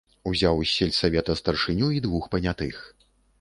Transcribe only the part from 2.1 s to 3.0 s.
панятых.